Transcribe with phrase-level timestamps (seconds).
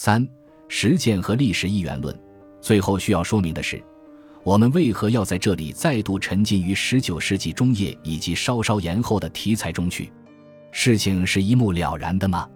[0.00, 0.24] 三、
[0.68, 2.16] 实践和历史一元论。
[2.60, 3.82] 最后需要说明的是，
[4.44, 10.12] 我们为何要在这里再度沉浸于十九世纪中叶以及稍稍延后的题材中去？
[10.70, 12.48] 事情是一目了然的吗？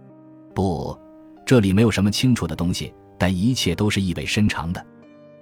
[0.54, 0.96] 不，
[1.44, 4.86] 这里没有什么清楚的东西，但一切都是意味深长的。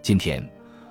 [0.01, 0.43] 今天，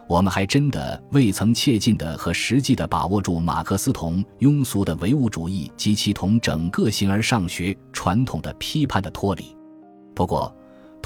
[0.07, 9.57] 我们还真的未曾切近的和实际的把握住马克思同庸俗的唯物主义及其同整个形而上学传统的批判的脱离。
[10.14, 10.55] 不过，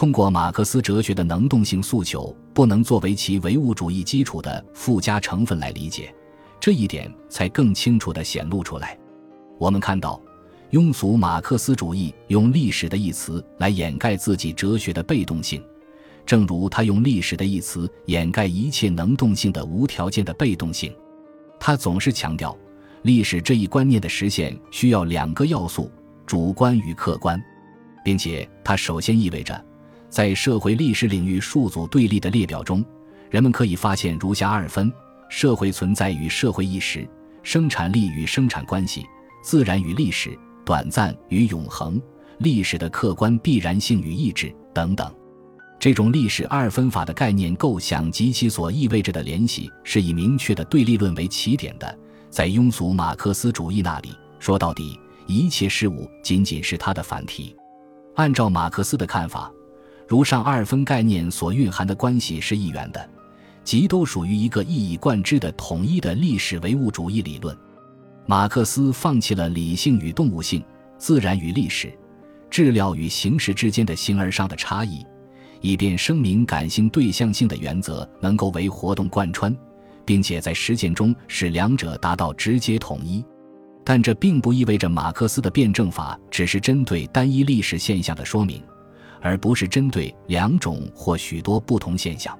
[0.04, 6.13] 通过马克思哲学的能动性诉求不能作为其唯物主义基础的附加成分来理解，
[6.59, 8.99] 这一点才更清楚地显露出来。
[9.57, 10.21] 我们看到，
[10.71, 15.63] 庸俗马克思主义用“历史”的一词来掩盖自己哲学的被动性，
[16.26, 20.93] 正如他用“历史”的一词掩盖一切能动性的无条件的被动性。
[21.57, 22.54] 他总是强调，
[23.04, 25.90] 历史这一观念的实现需要两个要素：
[26.26, 27.41] 主观与客观。
[28.04, 29.65] 并且，它首先意味着，
[30.13, 32.85] 在社会历史领域数组对立的列表中，
[33.31, 34.93] 人们可以发现如下二分：
[35.27, 37.10] 社会存在与社会意识、
[37.41, 39.04] 生产力与生产关系、
[39.43, 41.99] 自然与历史、短暂与永恒、
[42.37, 45.12] 历史的客观必然性与意志等等。
[45.79, 51.99] 这种历史二分法的概念构想及其所意味着的联系，是以明确的对立论为起点的。
[52.30, 57.55] 在庸俗马克思主义那里，说到底，一切事物仅仅是它的反题。
[58.13, 59.52] 按照马克思的看法，
[60.07, 63.09] 如上二分概念所蕴含的关系是一元的，
[63.63, 67.57] 即都属于一个一以贯之的统一的历史唯物主义理论。
[68.25, 70.63] 马克思放弃了理性与动物性、
[70.97, 71.94] 自然与历史、
[72.50, 75.06] 质料与形式之间的形而上的差异，
[75.62, 79.56] 以便声明感性对象性的原则能够为活动贯穿，
[80.06, 83.24] 并且在实践中使两者达到直接统一。
[83.84, 88.63] 但这并不意味着马克思的辩证法只是针对单一历史现象的说明，
[89.24, 92.38] 而不是针对两种或许多不同现象。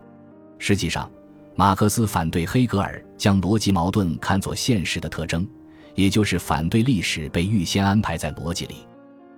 [0.60, 1.10] 实际上，
[1.56, 5.48] 马克思反对黑格尔将逻辑矛盾看作现实的特征，
[5.96, 8.86] 也就是反对历史被预先安排在逻辑里。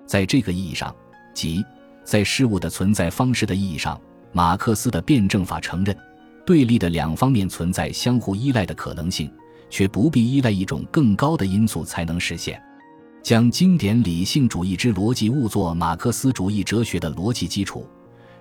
[0.06, 0.94] 在这个意义上，
[1.34, 1.64] 即
[2.04, 4.02] 在事物的存在方式的意义上，
[4.34, 5.96] 马克思的辩证法承认
[6.46, 9.32] 对立的两方面存在相互依赖的可能性。
[9.68, 12.62] 却不必依赖一种更高的因素才能实现。
[13.26, 17.90] 将经典理性主义之逻辑误作马克思主义哲学的逻辑基础，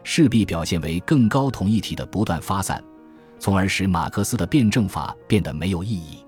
[0.02, 2.84] 势必表现为更高同一体的不断发散，
[3.38, 6.18] 从而使马克思的辩证法变得没有意义。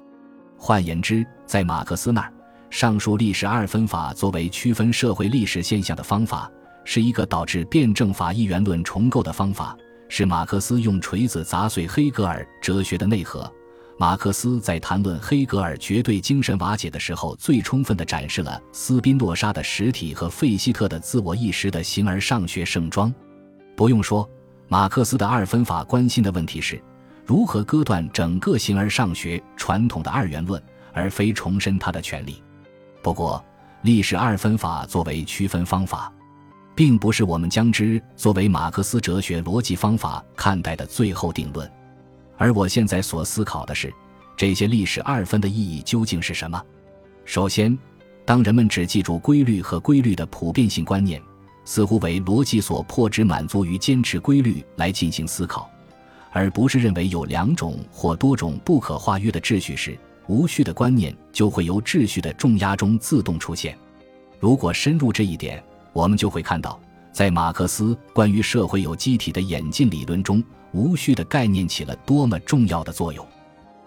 [0.57, 2.33] 换言之，在马克思那儿，
[2.71, 6.51] 上述历史二分法作为区分社会历史现象的方法，
[6.83, 9.77] 是一个导致辩证法一元论重构的方法，
[10.09, 13.53] 是马克思用锤子砸碎黑格尔哲学的内核。
[13.99, 23.13] 马克思在谈论黑格尔绝对精神瓦解的时候，最充分地展示了斯宾诺莎的实体和费希特的自我意识的形而上学盛装。
[23.75, 24.29] 不用说，
[24.69, 26.79] 马克思的二分法关心的问题是
[27.25, 30.63] 如何割断整个形而上学传统的二元论，
[30.93, 32.43] 而非重申它的权利。
[33.03, 33.43] 不过，
[33.81, 36.13] 历史二分法作为区分方法，
[36.75, 41.71] 并不是我们将之作为马克思哲学逻辑方法看待的最后定论。
[42.37, 43.93] 而我现在所思考的是，
[44.37, 46.63] 这些历史二分的意义究竟是什么？
[47.25, 47.77] 首先，
[48.25, 51.21] 当人们只记住规律和规律的普遍性观念，
[51.65, 55.71] 似乎为逻辑所迫，只满足于坚持规律来进行思考，
[56.31, 63.77] 而不是认为有两种或多种不可化约的秩序时，无序的观念就会由秩序的重压中自动出现。
[64.39, 66.79] 如果深入这一点，我们就会看到。
[67.11, 70.45] 在马克思关于社会有机体的演进理论中，
[70.77, 73.27] 无序的概念起了多么重要的作用！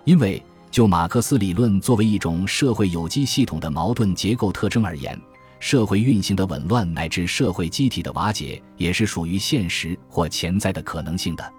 [0.05, 0.41] 因为
[0.71, 5.19] 就马克思理论作为一种社会有机系统的矛盾结构特征而言，
[5.59, 11.53] 社会运行的紊乱乃至社会机体的瓦解，也是属于现实或潜在的可能性的。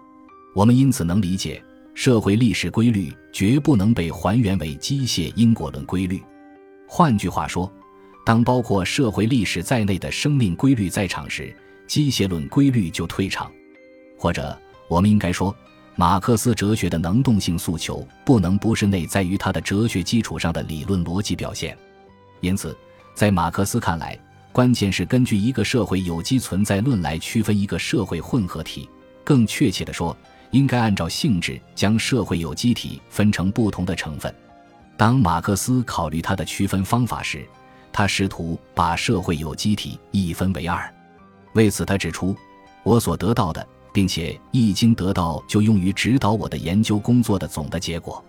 [0.53, 1.63] 我们因此能理解，
[1.95, 6.21] 社会历史规律绝不能被还原为机械因果论规律。
[6.89, 7.73] 换句话说。
[8.23, 11.57] 当包括社会历史在内的生命规律在场时，
[11.89, 13.51] 机械论规律就退场。
[14.17, 14.57] 或者，
[14.91, 15.55] 我们应该说，
[15.95, 21.79] 马克思哲学的能动性诉求不能不是内在于他的哲学基础上的理论逻辑表现。
[22.41, 22.77] 因此，
[23.15, 24.19] 在马克思看来，
[24.51, 28.91] 关键是根据一个社会有机存在论来区分一个社会混合体。
[29.23, 30.17] 更确切地说，
[30.51, 34.35] 应该按照性质将社会有机体分成不同的成分。
[34.97, 37.47] 当马克思考虑他的区分方法时，
[37.93, 40.93] 他试图把社会有机体一分为二，
[41.53, 42.35] 为此他指出，
[42.83, 48.25] 我所得到的，并且一经得到就用于指导我的研究工作的总的结果，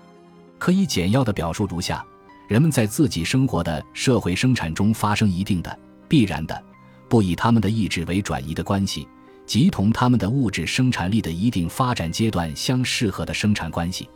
[0.58, 2.06] 可以简要的表述如下：
[2.48, 6.64] 人们在自己生活的社会生产中发生一定的必然的，
[7.08, 9.08] 不以他们的意志为转移的关系，
[9.46, 14.10] 即同他们的物质生产力的一定发展阶段相适合的生产关系。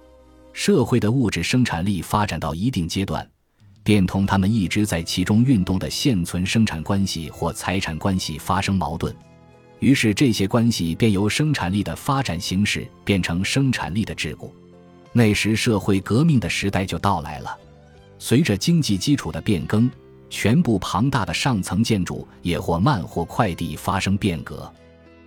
[0.53, 3.27] 社会的物质生产力发展到一定阶段，
[3.83, 9.13] 便同他们一直在其中运动的现存生产关系或财产关系发生矛盾，
[9.79, 14.49] 于是这些关系便由生产力的发展形式变成生产力的桎梏。
[15.11, 17.57] 那时，社会革命的时代就到来了。
[18.17, 19.89] 随着经济基础的变更，
[20.29, 24.71] 全部庞大的上层建筑也或慢或快地发生变革。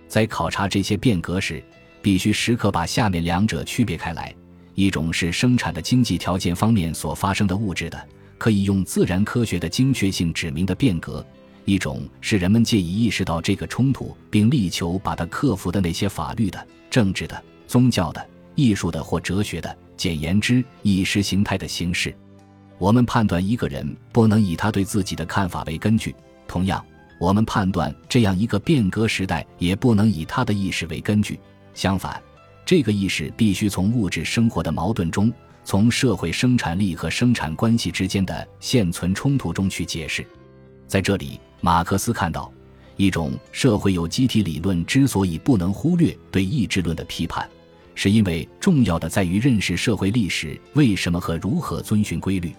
[0.07, 1.63] 在考察这些变革时，
[2.01, 4.33] 必须时刻把下面两者区别开来。
[4.75, 8.07] 一种是生产的经济条件方面所发生的物质的，
[8.37, 11.23] 可以用自然科学的精确性指明的变革；
[11.65, 22.15] 一种是人们借以意识到这个冲突并力求把它克服的那些法律的、政治的、宗教的、艺术的或哲学的，简言之，意识形态的形式。
[22.77, 26.15] 我们判断一个人不能以他对自己的看法为根据，
[26.47, 26.83] 同样，
[27.19, 31.39] 我们判断这样一个变革时代也不能以他的意识为根据。
[31.73, 32.21] 相反。
[32.65, 35.33] 这个意识必须从物质生活的矛盾中，
[35.63, 40.23] 从社会生产力和生产关系之间的现存冲突中去解释。
[40.85, 42.51] 在这里，马克思看到
[42.95, 47.47] 一种社会有机体理论之所以不能忽略对意志论的批判，
[47.95, 52.53] 是因为重要的在于认识社会历史为什么和如何遵循规律，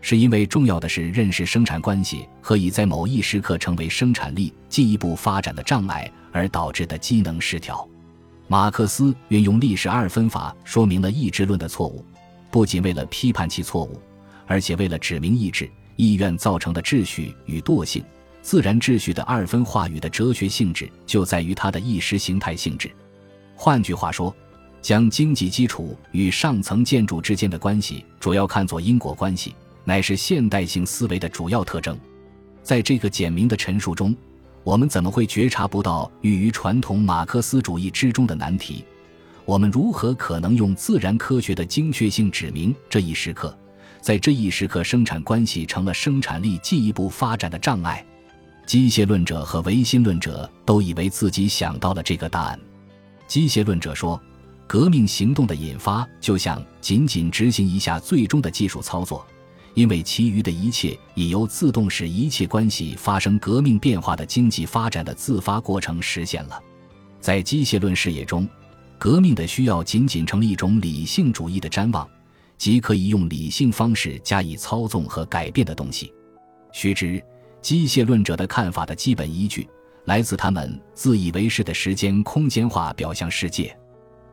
[0.00, 7.86] 是因为重要的是认识生产关系和已在某一时刻成为生产力进一步发展的障碍而导致的机能失调。
[8.48, 12.04] 马克思运用历史二分法说明了意志论的错误，
[12.50, 14.00] 不仅为了批判其错误，
[14.46, 18.02] 而且为了指明意志、意愿造成的秩序与惰性、
[18.42, 22.90] 自然秩序的二分话语的哲学性质就在于它的意识形态性质。
[23.54, 24.34] 换句话说，
[24.80, 29.54] 将经济基础与上层建筑之间的关系主要看作因果关系，
[29.84, 31.98] 乃是现代性思维的主要特征。
[32.62, 34.16] 在这个简明的陈述中。
[34.62, 38.84] 我们怎么会觉察不到寓于传统马克思主义之中的难题？
[39.46, 43.58] 我们如何可能用自然科学的精确性指明这一时刻，
[44.02, 48.04] 在这一时刻生产关系成了生产力进一步发展的障碍？
[48.70, 52.60] 机械论者和唯心论者都以为自己想到了这个答案。
[53.26, 54.22] 机械论者说，
[54.68, 59.26] 革命行动的引发就像仅仅执行一下最终的技术操作。
[59.74, 66.62] 因为其余的一切已由自动使一切关系发生革命变化的经济发展的自发过程实现了，
[67.20, 68.48] 在机械论视野中，
[69.00, 72.08] 革命的需要仅仅成了一种理性主义的瞻望，
[72.56, 76.12] 即可以用理性方式加以操纵和改变的东西。
[76.70, 77.20] 须知，
[77.60, 79.68] 机械论者的看法的基本依据
[80.06, 83.76] 来自他们自以为是的时间空间化表象世界。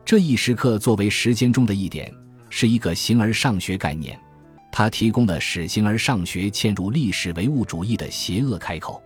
[0.04, 2.12] 这一时刻作为时间中的一点，
[2.48, 4.18] 是一个形而上学概念。
[4.70, 9.02] 它提供了使形而上学嵌入历史唯物主义的邪恶开口，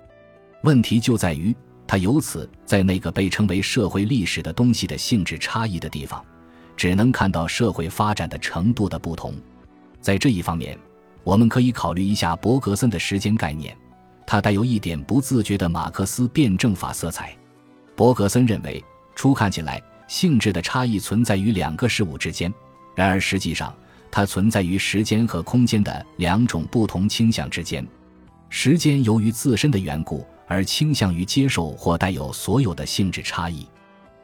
[0.63, 1.55] 问题就在于
[1.87, 6.25] 他由此在那个被称为社会历史的东西的性质差异的地方，
[6.77, 9.35] 只能看到社会发展的程度的不同。
[10.01, 10.79] 在这一方面，
[11.23, 13.77] 我们可以考虑一下伯格森的时间概念，
[14.27, 17.37] 它带有一点不自觉的马克思辩证法色彩。
[17.95, 18.83] 伯格森认为，
[19.15, 22.53] 初看起来性质的差异存在于两个事物之间，
[22.95, 23.75] 然而实际上。
[24.15, 27.83] 它存在于时间和空间的两种不同倾向之间，
[28.51, 33.67] 时间由于自身的缘故而倾向于接受或带有所有的性质差异。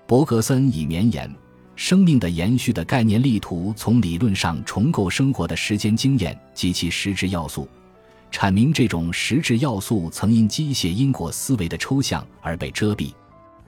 [0.07, 1.35] 伯格森以绵延
[1.75, 7.67] 生命的延续的概念，力图从理论上重构生活的时间经验及其实质要素，
[8.31, 13.13] 阐明这种实质要素曾因机械因果思维的抽象而被遮蔽，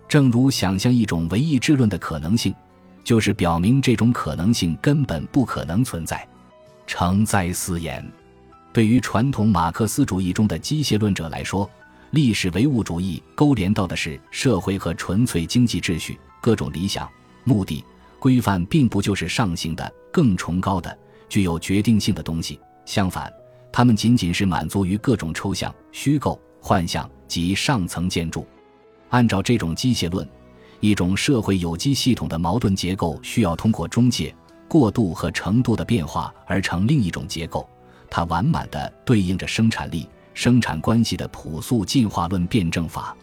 [0.08, 2.54] 正如想象一种唯意志论的可能性。
[3.02, 6.28] 就是表明这种可能性根本不可能存在。
[6.86, 8.06] 诚在思言，
[8.74, 11.68] 对于传统马克思主义中的机械论者来说，
[12.10, 17.08] 历史唯物主义勾连到的是社会和纯粹经济秩序、各种理想、
[17.42, 17.82] 目的、
[18.18, 20.96] 规范，并不就是上行的、更崇高的、
[21.28, 22.60] 具有决定性的东西。
[22.84, 23.32] 相反，
[23.72, 28.46] 他们仅仅是满足于各种抽象、虚构、幻象及上层建筑。
[29.08, 30.28] 按照这种机械论。
[30.82, 34.34] 一种社会有机系统的矛盾结构需要通过中介、
[34.66, 37.68] 过渡和程度的变化而成另一种结构，
[38.08, 43.14] 它完满的对应着生产力、生产关系的朴素进化论辩证法。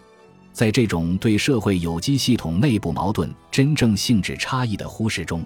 [0.54, 5.44] 在这种对社会有机系统内部矛盾真正性质差异的忽视中，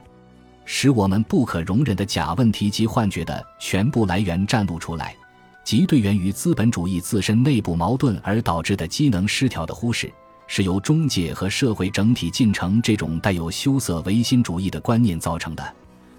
[0.65, 5.15] 使我们不可容忍的假问题及幻觉的全部来源展露出来，
[5.63, 10.12] 即对源于资本主义自身内部矛盾而导致的机能失调的忽视。
[10.48, 15.75] 是由中介和社会整体进程这种带有羞涩唯心主义的观念造成的，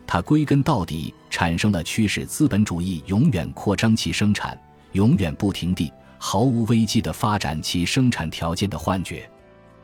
[0.06, 4.58] 它归根到底产生了驱使资本主义永远扩张其生产、
[4.92, 9.28] 永远不停地、毫无危机地发展其生产条件的幻觉。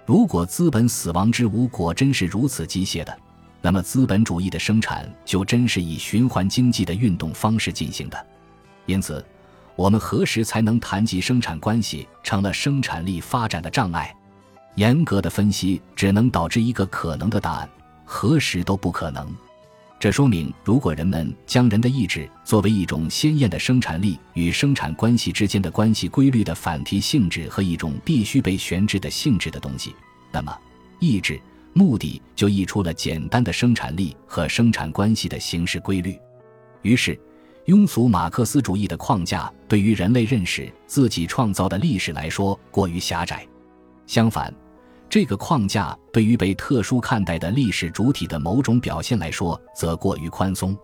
[0.07, 3.15] 如果资本死亡之舞果真是如此机械的，
[3.61, 8.27] 那么资本主义的生产就真是以循环经济的运动方式进行的。
[8.87, 9.25] 因此，
[9.75, 14.15] 我们何时才能谈及生产关系成了生产力发展的障碍？
[14.77, 17.69] 严格的分析只能导致一个可能的答案：
[18.05, 19.29] 何时都不可能。
[20.01, 29.97] 这说明，如果人们将人的意志作为一种鲜艳的生产力与生产关系之间的关系规律的反提性质和一种必须被悬置的性质的东西，
[30.31, 30.57] 那么
[31.01, 31.41] 意志
[31.79, 36.19] 目的就溢出了简单的生产力和生产关系的形式规律。
[36.83, 37.17] 于是，
[37.67, 43.47] 庸俗马克思主义的框架对于人类认识自己创造的历史来说过于狭窄。
[44.09, 44.53] 相反，
[45.09, 50.77] 这个框架对于被特殊看待的历史主体的某种表现来说，则过于宽松，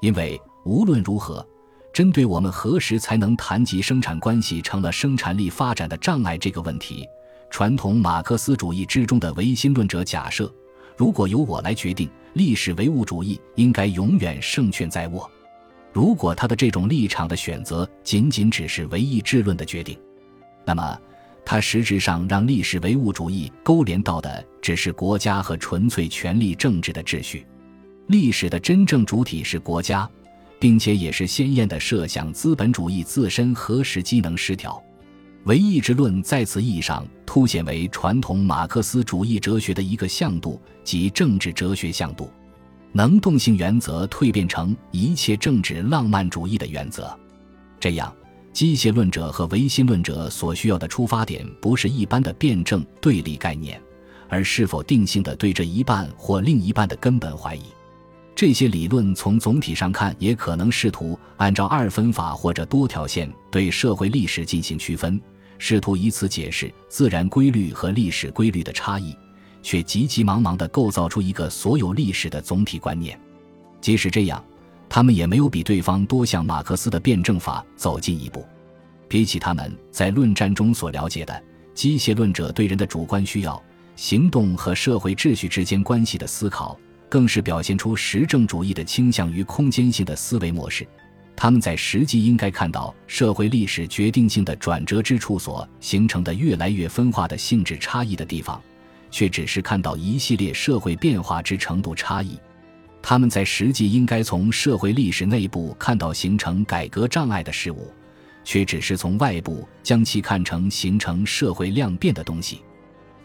[0.00, 1.44] 因为无论如何，
[1.92, 7.04] 针对我们何时才能谈及生产关系成了生产力发展的障碍这个问题，
[7.50, 10.52] 传统马克思主义之中的唯心论者假设：
[10.96, 15.30] 如果由我来决定，历史唯物主义应该永远胜券在握。
[15.92, 19.98] 如果他的这种立场的选择仅仅只是唯意志论的决定，
[20.64, 20.98] 那么。
[21.50, 27.46] 它实质上让历史唯物主义勾连到的只是国家和纯粹权力政治的秩序，
[28.08, 30.06] 历史的真正主体是国家，
[30.60, 34.78] 并且也是鲜艳的设想资本主义自身何时机能失调。
[35.44, 42.30] 唯意志论在此意义上凸显为传统马克思主义哲学的一个向度，即政治哲学向度，
[42.92, 47.16] 能动性原则蜕变成一切政治浪漫主义的原则，
[47.80, 48.12] 这样。
[48.50, 53.80] 机械论者和唯心论者所需要的出发点，不是一般的辩证对立概念，
[54.28, 57.62] 而是否定性的对这一半或另一半的根本怀疑。
[58.38, 65.20] 这些理论从总体上看，也可能试图按照二分法或者多条线对社会历史进行区分，
[65.58, 69.12] 试图以此解释自然规律和历史规律的差异，
[69.60, 73.20] 却急急忙忙地构造出一个所有历史的总体观念。
[73.80, 74.40] 即使这样。
[74.88, 78.46] 他们也没有比对方多向马克思的辩证法走近一步。
[79.08, 81.42] 比起他们在论战中所了解的
[81.74, 83.60] 机械论者对人的主观需要、
[83.96, 90.86] 行动和社会秩序之间关系的思考，更是表现出实证主义的倾向于空间性的思维模式。
[91.34, 98.60] 他们在实际应该看到社会历史决定性的转折之处所形成的越来越分化的性质差异的地方，
[99.10, 102.36] 却只是看到一系列社会变化之程度差异。
[103.00, 107.92] 他们在实际应该从社会历史内部看到形成改革障碍的事物，
[108.42, 112.60] 却只是从外部将其看成形成社会量变的东西。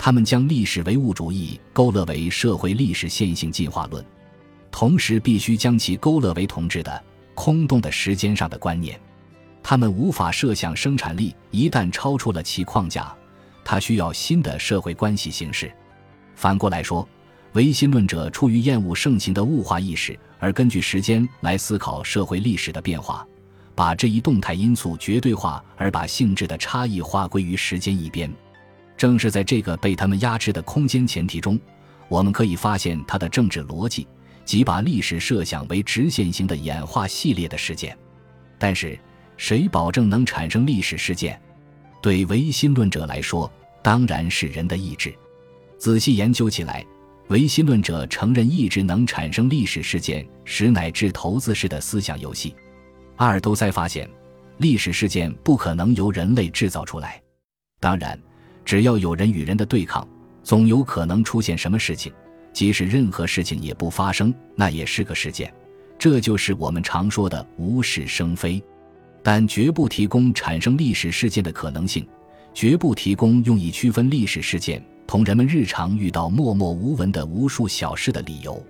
[0.05, 4.05] 他们将历史唯物主义勾勒为社会历史线性进化论，
[4.69, 7.01] 同时必须将其勾勒为同质的、
[7.33, 8.99] 空洞的时间上的观念。
[9.63, 13.15] 他们无法设想生产力一旦超出了其框架，
[13.63, 15.73] 它需要新的社会关系形式。
[16.35, 17.07] 反过来说。
[17.53, 23.25] 唯心论者出于厌恶盛行的物化意识，而根据时间来思考社会历史的变化，
[23.73, 28.29] 把这一动态因素绝对化，而把性质的差异化归于时间一边。
[29.03, 31.59] 正是在这个被他们压制的空间前提中，
[32.07, 34.07] 我们可以发现它的政治逻辑，
[34.45, 37.97] 即把历史设想为直线型的演化系列的事件。
[38.57, 38.97] 但是，
[39.35, 41.37] 谁保证能产生历史事件？
[42.01, 45.13] 对唯心论者来说，当然是人的意志。
[45.77, 46.81] 仔细研究起来。
[47.27, 52.55] 唯心论者承认意志能产生历史事件，实乃至投资式的思想游戏。
[53.17, 54.09] 阿尔都塞发现，
[54.59, 57.21] 历史事件不可能由人类制造出来。
[57.81, 58.17] 当然，
[58.65, 60.07] 只要有人与人的对抗，
[60.43, 62.11] 总有可能出现什么事情。
[62.51, 65.51] 即使任何事情也不发生，那也是个事件。
[65.97, 68.61] 这就是我们常说的无事生非。
[69.23, 72.05] 但绝不提供产生历史事件的可能性，
[72.53, 74.83] 绝不提供用以区分历史事件。
[75.07, 78.61] 同人们日常遇到默默无闻的无数小事的理由，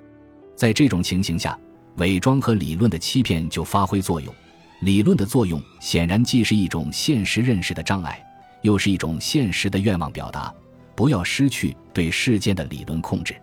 [0.55, 1.57] 在这种情形下，
[1.97, 4.33] 伪装和理论的欺骗就发挥作用。
[4.81, 8.21] 理论的作用显然既是一种现实认识的障碍，
[8.63, 10.51] 又是一种现实的愿望表达。
[10.95, 13.35] 不要失去对事件的理论控制。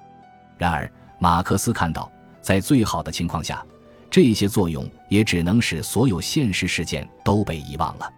[0.57, 2.11] 然而，马克思看到，
[2.41, 3.65] 在最好的情况下，
[4.09, 8.09] 这些作用也只能使所有现实事件都被遗忘了。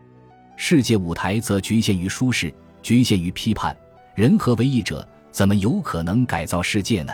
[0.56, 3.74] 世界舞台则局限于舒适，局限于批判。
[4.14, 7.12] 人和唯意者怎么有可能改造世界呢？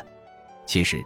[0.66, 1.00] 其实，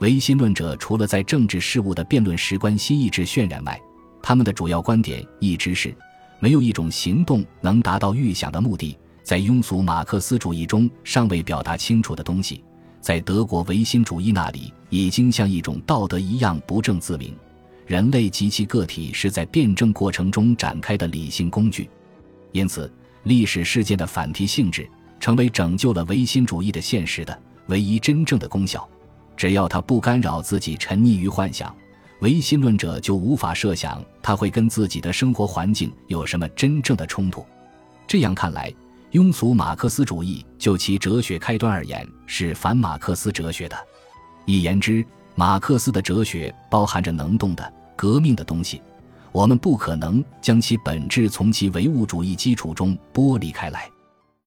[0.00, 3.80] 唯心论者除了在政治事务的辩论时关心意志渲染外，
[4.22, 5.96] 他们的主要观点一直是：
[6.38, 8.96] 没有一种行动能达到预想的目的。
[9.22, 12.64] 在庸俗马克思主义中尚未表达清楚的东西，
[13.00, 17.36] 在德国唯心主义那里已经像一种道德一样不证自明。
[17.86, 21.88] 人类及其个体是在辩证过程中展开的理性工具，
[22.52, 22.90] 因此，
[23.24, 24.88] 历史事件的反题性质。
[25.20, 28.88] 成为拯救了唯心主义的现实的唯一真正的功效。
[29.36, 31.74] 只要他不干扰自己沉溺于幻想，
[32.20, 37.46] 唯心论者就无法设想他会跟自己的生活环境有什么真正的冲突。
[38.06, 38.74] 这样看来，
[39.12, 43.76] 庸俗马克思主义就其哲学开端而言是反马克思哲学的。
[44.46, 45.04] 一言之，
[45.36, 48.82] 马克思的哲学包含着能动的、革命的东西，
[49.30, 53.88] 我们不可能将其本质从其唯物主义基础中剥离开来。